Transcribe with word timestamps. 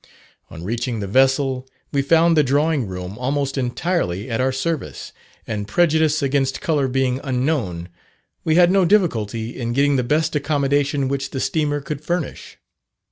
On 0.49 0.63
reaching 0.63 0.99
the 0.99 1.05
vessel, 1.05 1.69
we 1.91 2.01
found 2.01 2.35
the 2.35 2.41
drawing 2.41 2.87
room 2.87 3.19
almost 3.19 3.55
entirely 3.55 4.31
at 4.31 4.41
our 4.41 4.51
service, 4.51 5.13
and 5.45 5.67
prejudice 5.67 6.23
against 6.23 6.59
colour 6.59 6.87
being 6.87 7.19
unknown, 7.23 7.87
we 8.43 8.55
had 8.55 8.71
no 8.71 8.83
difficulty 8.83 9.55
in 9.55 9.73
getting 9.73 9.97
the 9.97 10.03
best 10.03 10.35
accommodation 10.35 11.07
which 11.07 11.29
the 11.29 11.39
steamer 11.39 11.81
could 11.81 12.03
furnish. 12.03 12.57